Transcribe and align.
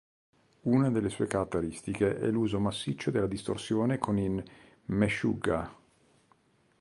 Una 0.63 0.89
delle 0.89 1.09
sue 1.09 1.27
caratteristiche 1.27 2.17
è 2.19 2.25
l'uso 2.31 2.59
massiccio 2.59 3.11
della 3.11 3.27
distorsione 3.27 3.99
con 3.99 4.17
i 4.17 4.43
Meshuggah. 4.85 5.75